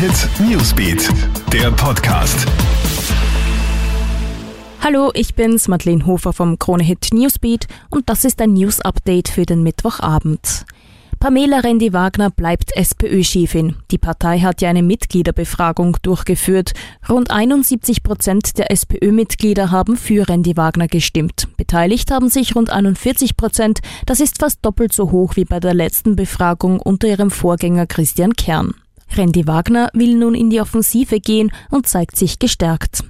Hit 0.00 0.30
Newsbeat, 0.40 1.10
der 1.52 1.70
Podcast. 1.72 2.46
Hallo, 4.82 5.10
ich 5.12 5.34
bin's, 5.34 5.68
Madeleine 5.68 6.06
Hofer 6.06 6.32
vom 6.32 6.58
Krone 6.58 6.82
Hit 6.82 7.08
Newsbeat 7.12 7.66
und 7.90 8.08
das 8.08 8.24
ist 8.24 8.40
ein 8.40 8.54
News 8.54 8.80
Update 8.80 9.28
für 9.28 9.44
den 9.44 9.62
Mittwochabend. 9.62 10.64
Pamela 11.18 11.58
Rendi-Wagner 11.58 12.30
bleibt 12.30 12.74
SPÖ-Chefin. 12.74 13.76
Die 13.90 13.98
Partei 13.98 14.38
hat 14.38 14.62
ja 14.62 14.70
eine 14.70 14.82
Mitgliederbefragung 14.82 15.98
durchgeführt. 16.00 16.72
Rund 17.06 17.30
71 17.30 18.02
Prozent 18.02 18.56
der 18.56 18.70
SPÖ-Mitglieder 18.70 19.70
haben 19.70 19.98
für 19.98 20.26
Rendi-Wagner 20.26 20.88
gestimmt. 20.88 21.46
Beteiligt 21.58 22.10
haben 22.10 22.30
sich 22.30 22.56
rund 22.56 22.70
41 22.70 23.36
Prozent. 23.36 23.80
Das 24.06 24.20
ist 24.20 24.38
fast 24.38 24.64
doppelt 24.64 24.94
so 24.94 25.10
hoch 25.10 25.36
wie 25.36 25.44
bei 25.44 25.60
der 25.60 25.74
letzten 25.74 26.16
Befragung 26.16 26.80
unter 26.80 27.06
ihrem 27.06 27.30
Vorgänger 27.30 27.86
Christian 27.86 28.32
Kern. 28.32 28.72
Rendi 29.16 29.46
Wagner 29.46 29.90
will 29.92 30.16
nun 30.16 30.34
in 30.34 30.50
die 30.50 30.60
Offensive 30.60 31.20
gehen 31.20 31.52
und 31.70 31.86
zeigt 31.86 32.16
sich 32.16 32.38
gestärkt. 32.38 33.04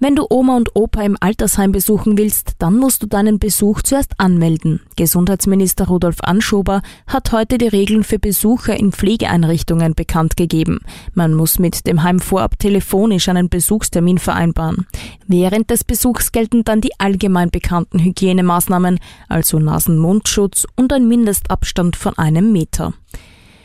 Wenn 0.00 0.16
du 0.16 0.26
Oma 0.28 0.56
und 0.56 0.74
Opa 0.74 1.02
im 1.02 1.16
Altersheim 1.20 1.72
besuchen 1.72 2.18
willst, 2.18 2.56
dann 2.58 2.76
musst 2.76 3.02
du 3.02 3.06
deinen 3.06 3.38
Besuch 3.38 3.80
zuerst 3.80 4.12
anmelden. 4.18 4.80
Gesundheitsminister 4.96 5.86
Rudolf 5.86 6.16
Anschober 6.20 6.82
hat 7.06 7.32
heute 7.32 7.58
die 7.58 7.68
Regeln 7.68 8.04
für 8.04 8.18
Besucher 8.18 8.78
in 8.78 8.92
Pflegeeinrichtungen 8.92 9.94
bekannt 9.94 10.36
gegeben. 10.36 10.80
Man 11.14 11.32
muss 11.32 11.58
mit 11.58 11.86
dem 11.86 12.02
Heim 12.02 12.20
vorab 12.20 12.58
telefonisch 12.58 13.28
einen 13.28 13.48
Besuchstermin 13.48 14.18
vereinbaren. 14.18 14.86
Während 15.26 15.70
des 15.70 15.84
Besuchs 15.84 16.32
gelten 16.32 16.64
dann 16.64 16.82
die 16.82 16.98
allgemein 16.98 17.50
bekannten 17.50 17.98
Hygienemaßnahmen, 17.98 18.98
also 19.28 19.58
Nasen-Mundschutz 19.58 20.66
und 20.76 20.92
ein 20.92 21.08
Mindestabstand 21.08 21.96
von 21.96 22.18
einem 22.18 22.52
Meter. 22.52 22.92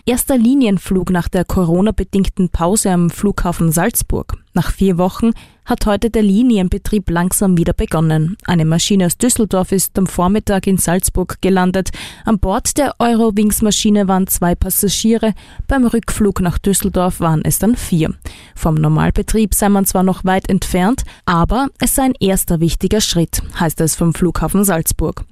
Erster 0.09 0.40
Linienflug 0.40 1.12
nach 1.12 1.27
der 1.27 1.45
Corona-bedingten 1.45 2.49
Pause 2.49 2.90
am 2.90 3.12
Flughafen 3.12 3.71
Salzburg. 3.71 4.38
Nach 4.55 4.71
vier 4.71 4.98
Wochen 4.98 5.34
hat 5.65 5.85
heute 5.85 6.10
der 6.10 6.24
Linienbetrieb 6.24 7.12
langsam 7.12 7.60
wieder 7.60 7.74
begonnen. 7.74 8.35
Eine 8.46 8.65
Maschine 8.65 9.05
aus 9.05 9.20
Düsseldorf 9.20 9.71
ist 9.71 9.99
am 9.99 10.07
Vormittag 10.07 10.65
in 10.65 10.80
Salzburg 10.80 11.40
gelandet. 11.41 11.91
An 12.26 12.40
Bord 12.40 12.80
der 12.80 12.96
Eurowings-Maschine 12.98 14.07
waren 14.07 14.26
zwei 14.26 14.55
Passagiere. 14.55 15.35
Beim 15.68 15.85
Rückflug 15.85 16.41
nach 16.41 16.57
Düsseldorf 16.57 17.20
waren 17.20 17.46
es 17.46 17.60
dann 17.60 17.76
vier. 17.76 18.15
Vom 18.55 18.74
Normalbetrieb 18.74 19.54
sei 19.54 19.70
man 19.70 19.85
zwar 19.85 20.02
noch 20.02 20.26
weit 20.26 20.49
entfernt, 20.49 21.04
aber 21.26 21.68
es 21.80 21.93
sei 21.93 22.05
ein 22.05 22.15
erster 22.20 22.60
wichtiger 22.60 23.02
Schritt, 23.02 23.43
heißt 23.60 23.80
es 23.82 23.96
vom 23.96 24.15
Flughafen 24.15 24.63
Salzburg. 24.63 25.24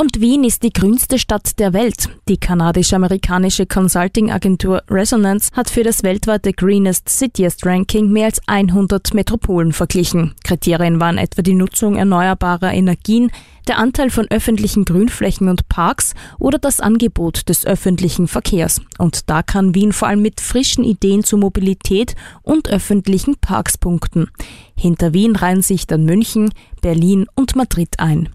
Und 0.00 0.18
Wien 0.18 0.44
ist 0.44 0.62
die 0.62 0.72
grünste 0.72 1.18
Stadt 1.18 1.58
der 1.58 1.74
Welt. 1.74 2.08
Die 2.26 2.38
kanadisch-amerikanische 2.38 3.66
Consulting-Agentur 3.66 4.82
Resonance 4.88 5.50
hat 5.52 5.68
für 5.68 5.82
das 5.82 6.02
weltweite 6.02 6.54
Greenest 6.54 7.10
Cityest 7.10 7.66
Ranking 7.66 8.10
mehr 8.10 8.24
als 8.24 8.40
100 8.46 9.12
Metropolen 9.12 9.74
verglichen. 9.74 10.34
Kriterien 10.42 11.00
waren 11.00 11.18
etwa 11.18 11.42
die 11.42 11.52
Nutzung 11.52 11.96
erneuerbarer 11.96 12.72
Energien, 12.72 13.30
der 13.68 13.76
Anteil 13.76 14.08
von 14.08 14.26
öffentlichen 14.30 14.86
Grünflächen 14.86 15.50
und 15.50 15.68
Parks 15.68 16.14
oder 16.38 16.56
das 16.56 16.80
Angebot 16.80 17.50
des 17.50 17.66
öffentlichen 17.66 18.26
Verkehrs. 18.26 18.80
Und 18.96 19.28
da 19.28 19.42
kann 19.42 19.74
Wien 19.74 19.92
vor 19.92 20.08
allem 20.08 20.22
mit 20.22 20.40
frischen 20.40 20.82
Ideen 20.82 21.24
zur 21.24 21.40
Mobilität 21.40 22.14
und 22.40 22.70
öffentlichen 22.70 23.36
Parks 23.36 23.76
punkten. 23.76 24.30
Hinter 24.74 25.12
Wien 25.12 25.36
reihen 25.36 25.60
sich 25.60 25.86
dann 25.86 26.06
München, 26.06 26.54
Berlin 26.80 27.26
und 27.34 27.54
Madrid 27.54 27.98
ein. 27.98 28.30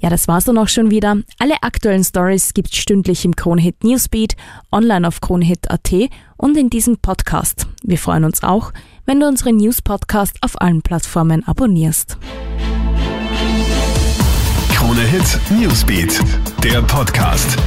Ja, 0.00 0.08
das 0.08 0.28
war's 0.28 0.44
dann 0.44 0.58
auch 0.58 0.68
schon 0.68 0.90
wieder. 0.90 1.18
Alle 1.38 1.62
aktuellen 1.62 2.04
Stories 2.04 2.54
gibt's 2.54 2.76
stündlich 2.76 3.24
im 3.24 3.36
Kronehit 3.36 3.84
Newsbeat, 3.84 4.34
online 4.72 5.06
auf 5.06 5.20
kronehit.at 5.20 5.92
und 6.36 6.56
in 6.56 6.70
diesem 6.70 6.96
Podcast. 6.98 7.66
Wir 7.82 7.98
freuen 7.98 8.24
uns 8.24 8.42
auch, 8.42 8.72
wenn 9.04 9.20
du 9.20 9.28
unseren 9.28 9.58
News 9.58 9.82
Podcast 9.82 10.38
auf 10.40 10.60
allen 10.60 10.80
Plattformen 10.80 11.46
abonnierst. 11.46 12.16
Kronehit 14.72 15.38
Newsbeat, 15.50 16.18
der 16.64 16.80
Podcast. 16.82 17.58